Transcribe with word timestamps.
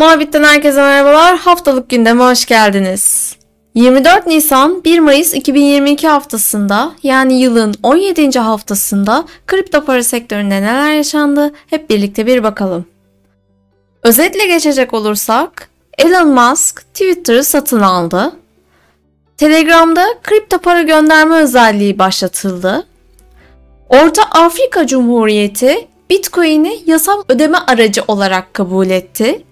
Muhabbitten 0.00 0.44
herkese 0.44 0.82
merhabalar. 0.82 1.38
Haftalık 1.38 1.88
gündeme 1.88 2.24
hoş 2.24 2.46
geldiniz. 2.46 3.36
24 3.74 4.26
Nisan 4.26 4.84
1 4.84 5.00
Mayıs 5.00 5.34
2022 5.34 6.08
haftasında 6.08 6.92
yani 7.02 7.40
yılın 7.40 7.74
17. 7.82 8.38
haftasında 8.38 9.24
kripto 9.46 9.84
para 9.84 10.02
sektöründe 10.02 10.62
neler 10.62 10.94
yaşandı 10.94 11.52
hep 11.66 11.90
birlikte 11.90 12.26
bir 12.26 12.42
bakalım. 12.42 12.86
Özetle 14.02 14.46
geçecek 14.46 14.94
olursak 14.94 15.68
Elon 15.98 16.28
Musk 16.28 16.80
Twitter'ı 16.94 17.44
satın 17.44 17.80
aldı. 17.80 18.32
Telegram'da 19.36 20.06
kripto 20.22 20.58
para 20.58 20.82
gönderme 20.82 21.36
özelliği 21.36 21.98
başlatıldı. 21.98 22.86
Orta 23.88 24.22
Afrika 24.22 24.86
Cumhuriyeti 24.86 25.88
Bitcoin'i 26.10 26.78
yasal 26.86 27.22
ödeme 27.28 27.58
aracı 27.66 28.02
olarak 28.08 28.54
kabul 28.54 28.90
etti. 28.90 29.44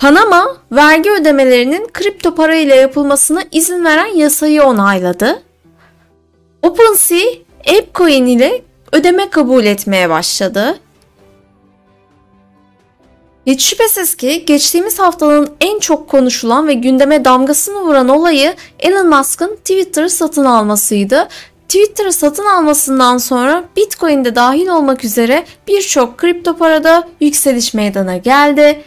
Panama, 0.00 0.56
vergi 0.72 1.10
ödemelerinin 1.10 1.88
kripto 1.92 2.34
para 2.34 2.54
ile 2.54 2.74
yapılmasına 2.74 3.42
izin 3.52 3.84
veren 3.84 4.16
yasayı 4.16 4.62
onayladı. 4.62 5.42
OpenSea, 6.62 7.30
ApeCoin 7.60 8.26
ile 8.26 8.62
ödeme 8.92 9.30
kabul 9.30 9.64
etmeye 9.64 10.10
başladı. 10.10 10.78
Hiç 13.46 13.64
şüphesiz 13.64 14.14
ki 14.14 14.44
geçtiğimiz 14.46 14.98
haftanın 14.98 15.48
en 15.60 15.78
çok 15.78 16.08
konuşulan 16.08 16.68
ve 16.68 16.74
gündeme 16.74 17.24
damgasını 17.24 17.80
vuran 17.80 18.08
olayı 18.08 18.54
Elon 18.78 19.08
Musk'ın 19.08 19.56
Twitter'ı 19.56 20.10
satın 20.10 20.44
almasıydı. 20.44 21.28
Twitter'ı 21.68 22.12
satın 22.12 22.44
almasından 22.44 23.18
sonra 23.18 23.64
Bitcoin'de 23.76 24.34
dahil 24.34 24.68
olmak 24.68 25.04
üzere 25.04 25.44
birçok 25.68 26.18
kripto 26.18 26.56
parada 26.56 27.08
yükseliş 27.20 27.74
meydana 27.74 28.16
geldi. 28.16 28.82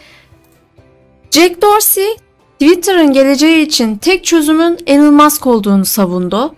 Jack 1.34 1.62
Dorsey, 1.62 2.16
Twitter'ın 2.60 3.12
geleceği 3.12 3.66
için 3.66 3.96
tek 3.96 4.24
çözümün 4.24 4.78
Elon 4.86 5.14
Musk 5.14 5.46
olduğunu 5.46 5.84
savundu. 5.84 6.54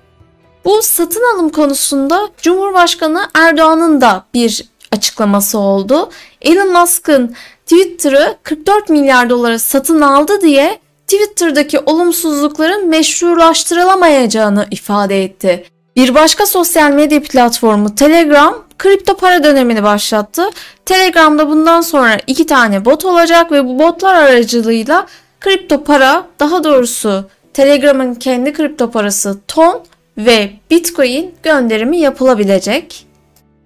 Bu 0.64 0.82
satın 0.82 1.34
alım 1.34 1.48
konusunda 1.48 2.28
Cumhurbaşkanı 2.42 3.22
Erdoğan'ın 3.34 4.00
da 4.00 4.24
bir 4.34 4.64
açıklaması 4.92 5.58
oldu. 5.58 6.10
Elon 6.42 6.72
Musk'ın 6.72 7.34
Twitter'ı 7.66 8.36
44 8.42 8.88
milyar 8.88 9.30
dolara 9.30 9.58
satın 9.58 10.00
aldı 10.00 10.40
diye 10.40 10.78
Twitter'daki 11.06 11.78
olumsuzlukların 11.78 12.88
meşrulaştırılamayacağını 12.88 14.66
ifade 14.70 15.24
etti. 15.24 15.64
Bir 15.96 16.14
başka 16.14 16.46
sosyal 16.46 16.92
medya 16.92 17.22
platformu 17.22 17.94
Telegram 17.94 18.64
kripto 18.78 19.16
para 19.16 19.44
dönemini 19.44 19.82
başlattı. 19.82 20.50
Telegram'da 20.84 21.48
bundan 21.48 21.80
sonra 21.80 22.18
iki 22.26 22.46
tane 22.46 22.84
bot 22.84 23.04
olacak 23.04 23.52
ve 23.52 23.64
bu 23.64 23.78
botlar 23.78 24.14
aracılığıyla 24.14 25.06
kripto 25.40 25.84
para 25.84 26.26
daha 26.40 26.64
doğrusu 26.64 27.24
Telegram'ın 27.54 28.14
kendi 28.14 28.52
kripto 28.52 28.90
parası 28.90 29.38
ton 29.48 29.82
ve 30.18 30.50
Bitcoin 30.70 31.34
gönderimi 31.42 31.98
yapılabilecek. 31.98 33.06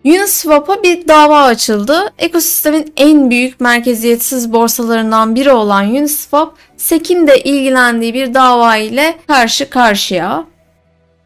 Uniswap'a 0.04 0.82
bir 0.82 1.08
dava 1.08 1.42
açıldı. 1.42 2.12
Ekosistemin 2.18 2.92
en 2.96 3.30
büyük 3.30 3.60
merkeziyetsiz 3.60 4.52
borsalarından 4.52 5.34
biri 5.34 5.52
olan 5.52 5.90
Uniswap, 5.90 6.54
SEC'in 6.76 7.26
de 7.26 7.42
ilgilendiği 7.42 8.14
bir 8.14 8.34
dava 8.34 8.76
ile 8.76 9.18
karşı 9.26 9.70
karşıya. 9.70 10.49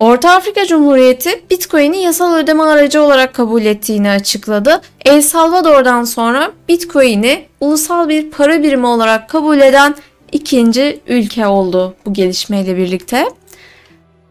Orta 0.00 0.30
Afrika 0.30 0.66
Cumhuriyeti 0.66 1.44
Bitcoin'i 1.50 1.96
yasal 1.96 2.34
ödeme 2.34 2.62
aracı 2.62 3.02
olarak 3.02 3.34
kabul 3.34 3.62
ettiğini 3.62 4.10
açıkladı. 4.10 4.80
El 5.04 5.22
Salvador'dan 5.22 6.04
sonra 6.04 6.52
Bitcoin'i 6.68 7.46
ulusal 7.60 8.08
bir 8.08 8.30
para 8.30 8.62
birimi 8.62 8.86
olarak 8.86 9.28
kabul 9.28 9.60
eden 9.60 9.94
ikinci 10.32 11.00
ülke 11.06 11.46
oldu 11.46 11.94
bu 12.06 12.12
gelişmeyle 12.12 12.76
birlikte. 12.76 13.28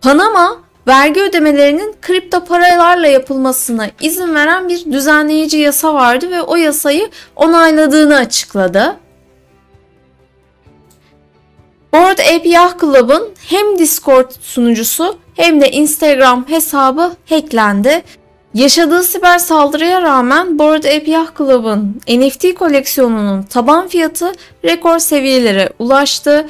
Panama 0.01 0.57
vergi 0.87 1.21
ödemelerinin 1.21 1.95
kripto 2.01 2.45
paralarla 2.45 3.07
yapılmasına 3.07 3.89
izin 4.01 4.35
veren 4.35 4.69
bir 4.69 4.91
düzenleyici 4.91 5.57
yasa 5.57 5.93
vardı 5.93 6.31
ve 6.31 6.41
o 6.41 6.55
yasayı 6.55 7.09
onayladığını 7.35 8.15
açıkladı. 8.15 8.95
Board 11.93 12.45
Yacht 12.45 12.79
Club'ın 12.81 13.29
hem 13.49 13.79
Discord 13.79 14.31
sunucusu 14.41 15.17
hem 15.35 15.61
de 15.61 15.71
Instagram 15.71 16.45
hesabı 16.49 17.15
hacklendi. 17.29 18.03
Yaşadığı 18.53 19.03
siber 19.03 19.37
saldırıya 19.37 20.01
rağmen 20.01 20.59
Bored 20.59 20.83
Ape 20.83 21.11
Yacht 21.11 21.37
Club'ın 21.37 22.01
NFT 22.09 22.53
koleksiyonunun 22.53 23.43
taban 23.43 23.87
fiyatı 23.87 24.31
rekor 24.65 24.99
seviyelere 24.99 25.69
ulaştı. 25.79 26.47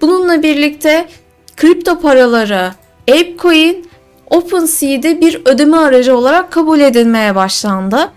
Bununla 0.00 0.42
birlikte 0.42 1.08
kripto 1.56 2.00
paraları 2.00 2.72
ApeCoin 3.10 3.90
OpenSea'de 4.30 5.20
bir 5.20 5.42
ödeme 5.44 5.76
aracı 5.76 6.16
olarak 6.16 6.52
kabul 6.52 6.80
edilmeye 6.80 7.34
başlandı. 7.34 8.10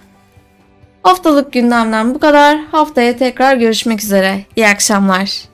Haftalık 1.03 1.53
gündemden 1.53 2.15
bu 2.15 2.19
kadar. 2.19 2.59
Haftaya 2.71 3.17
tekrar 3.17 3.55
görüşmek 3.55 4.03
üzere. 4.03 4.45
İyi 4.55 4.67
akşamlar. 4.67 5.50